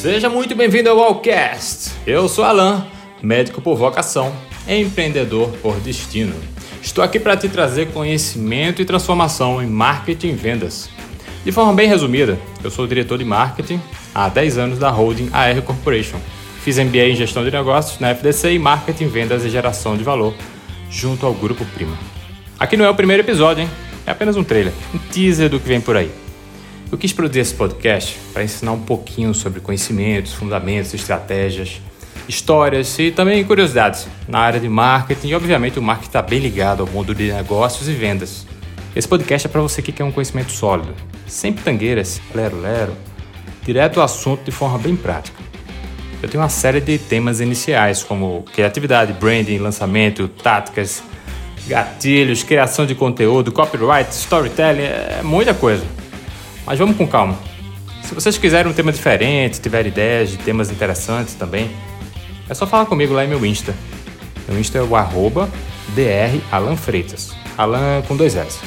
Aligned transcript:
Seja 0.00 0.30
muito 0.30 0.56
bem-vindo 0.56 0.88
ao 0.88 0.98
Allcast. 0.98 1.92
Eu 2.06 2.30
sou 2.30 2.42
Alan, 2.42 2.86
médico 3.22 3.60
por 3.60 3.76
vocação, 3.76 4.34
empreendedor 4.66 5.50
por 5.60 5.78
destino. 5.80 6.34
Estou 6.80 7.04
aqui 7.04 7.20
para 7.20 7.36
te 7.36 7.46
trazer 7.46 7.92
conhecimento 7.92 8.80
e 8.80 8.86
transformação 8.86 9.62
em 9.62 9.66
marketing 9.66 10.28
e 10.28 10.32
vendas. 10.32 10.88
De 11.44 11.52
forma 11.52 11.74
bem 11.74 11.86
resumida, 11.86 12.38
eu 12.64 12.70
sou 12.70 12.86
diretor 12.86 13.18
de 13.18 13.24
marketing 13.26 13.78
há 14.14 14.30
10 14.30 14.56
anos 14.56 14.78
da 14.78 14.88
holding 14.88 15.28
AR 15.30 15.60
Corporation. 15.60 16.18
Fiz 16.62 16.78
MBA 16.78 17.10
em 17.10 17.16
gestão 17.16 17.44
de 17.44 17.50
negócios 17.50 18.00
na 18.00 18.14
FDC 18.14 18.54
e 18.54 18.58
marketing, 18.58 19.08
vendas 19.08 19.44
e 19.44 19.50
geração 19.50 19.94
de 19.94 20.04
valor 20.04 20.32
junto 20.90 21.26
ao 21.26 21.34
Grupo 21.34 21.66
Prima. 21.74 21.98
Aqui 22.58 22.78
não 22.78 22.86
é 22.86 22.88
o 22.88 22.94
primeiro 22.94 23.22
episódio, 23.22 23.62
hein? 23.62 23.70
É 24.06 24.10
apenas 24.10 24.38
um 24.38 24.42
trailer, 24.42 24.72
um 24.94 24.98
teaser 24.98 25.50
do 25.50 25.60
que 25.60 25.68
vem 25.68 25.82
por 25.82 25.98
aí. 25.98 26.10
Eu 26.90 26.96
quis 26.96 27.12
produzir 27.12 27.40
esse 27.40 27.54
podcast 27.54 28.16
para 28.32 28.44
ensinar 28.44 28.70
um 28.70 28.80
pouquinho 28.80 29.34
sobre 29.34 29.60
conhecimentos, 29.60 30.32
fundamentos, 30.32 30.94
estratégias, 30.94 31.80
histórias 32.28 32.96
e 33.00 33.10
também 33.10 33.42
curiosidades 33.44 34.06
na 34.28 34.38
área 34.38 34.60
de 34.60 34.68
marketing 34.68 35.28
e, 35.28 35.34
obviamente, 35.34 35.80
o 35.80 35.82
marketing 35.82 36.08
está 36.08 36.22
bem 36.22 36.38
ligado 36.38 36.82
ao 36.82 36.86
mundo 36.86 37.12
de 37.12 37.32
negócios 37.32 37.88
e 37.88 37.92
vendas. 37.92 38.46
Esse 38.94 39.06
podcast 39.08 39.48
é 39.48 39.50
para 39.50 39.60
você 39.60 39.82
que 39.82 39.90
quer 39.90 40.04
um 40.04 40.12
conhecimento 40.12 40.52
sólido, 40.52 40.94
sem 41.26 41.52
pitangueiras, 41.52 42.20
lero-lero, 42.32 42.92
direto 43.64 43.98
ao 43.98 44.04
assunto 44.04 44.44
de 44.44 44.52
forma 44.52 44.78
bem 44.78 44.94
prática. 44.94 45.42
Eu 46.22 46.28
tenho 46.28 46.42
uma 46.42 46.48
série 46.48 46.80
de 46.80 46.98
temas 46.98 47.40
iniciais, 47.40 48.04
como 48.04 48.44
criatividade, 48.54 49.12
branding, 49.12 49.58
lançamento, 49.58 50.28
táticas, 50.28 51.02
gatilhos, 51.66 52.44
criação 52.44 52.86
de 52.86 52.94
conteúdo, 52.94 53.50
copyright, 53.50 54.10
storytelling, 54.12 54.82
é 54.82 55.20
muita 55.22 55.52
coisa. 55.52 55.84
Mas 56.66 56.78
vamos 56.78 56.96
com 56.96 57.06
calma. 57.06 57.38
Se 58.02 58.14
vocês 58.14 58.36
quiserem 58.36 58.70
um 58.70 58.74
tema 58.74 58.92
diferente, 58.92 59.60
tiverem 59.60 59.90
ideias 59.90 60.30
de 60.30 60.36
temas 60.36 60.70
interessantes 60.70 61.34
também, 61.34 61.70
é 62.48 62.54
só 62.54 62.66
falar 62.66 62.86
comigo 62.86 63.14
lá 63.14 63.24
em 63.24 63.28
meu 63.28 63.44
Insta. 63.44 63.74
Meu 64.48 64.58
Insta 64.58 64.78
é 64.78 64.82
o 64.82 64.94
arroba 64.94 65.48
Freitas. 66.76 67.34
Alan 67.56 68.02
com 68.06 68.16
dois 68.16 68.36
S. 68.36 68.58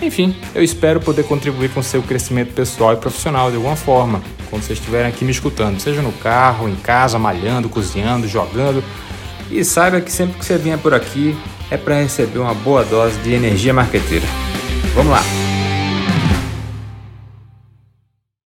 Enfim, 0.00 0.36
eu 0.54 0.62
espero 0.62 1.00
poder 1.00 1.24
contribuir 1.24 1.70
com 1.70 1.82
seu 1.82 2.02
crescimento 2.02 2.52
pessoal 2.52 2.92
e 2.92 2.96
profissional 2.96 3.50
de 3.50 3.56
alguma 3.56 3.74
forma, 3.76 4.22
quando 4.48 4.62
vocês 4.62 4.78
estiverem 4.78 5.08
aqui 5.08 5.24
me 5.24 5.32
escutando, 5.32 5.80
seja 5.80 6.02
no 6.02 6.12
carro, 6.12 6.68
em 6.68 6.76
casa, 6.76 7.18
malhando, 7.18 7.68
cozinhando, 7.68 8.28
jogando. 8.28 8.82
E 9.50 9.64
saiba 9.64 10.00
que 10.00 10.12
sempre 10.12 10.38
que 10.38 10.44
você 10.44 10.56
vier 10.56 10.78
por 10.78 10.94
aqui 10.94 11.36
é 11.70 11.76
para 11.76 12.00
receber 12.00 12.38
uma 12.38 12.54
boa 12.54 12.84
dose 12.84 13.18
de 13.20 13.32
energia 13.32 13.72
marqueteira. 13.72 14.26
Vamos 14.94 15.12
lá! 15.12 15.47